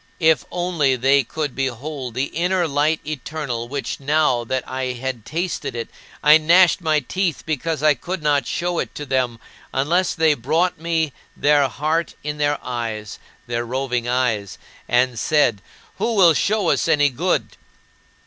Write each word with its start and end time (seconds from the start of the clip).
If 0.19 0.45
only 0.49 0.95
they 0.95 1.23
could 1.23 1.53
behold 1.53 2.15
the 2.15 2.31
inner 2.33 2.67
Light 2.67 2.99
Eternal 3.05 3.67
which, 3.67 3.99
now 3.99 4.43
that 4.43 4.67
I 4.67 4.93
had 4.93 5.25
tasted 5.27 5.75
it, 5.75 5.89
I 6.23 6.39
gnashed 6.39 6.81
my 6.81 7.01
teeth 7.01 7.43
because 7.45 7.83
I 7.83 7.93
could 7.93 8.23
not 8.23 8.47
show 8.47 8.79
it 8.79 8.95
to 8.95 9.05
them 9.05 9.39
unless 9.71 10.15
they 10.15 10.33
brought 10.33 10.79
me 10.79 11.13
their 11.37 11.67
heart 11.67 12.15
in 12.23 12.39
their 12.39 12.57
eyes 12.65 13.19
their 13.45 13.63
roving 13.63 14.07
eyes 14.07 14.57
and 14.89 15.19
said, 15.19 15.61
"Who 15.99 16.15
will 16.15 16.33
show 16.33 16.69
us 16.71 16.87
any 16.87 17.09
good?" 17.11 17.55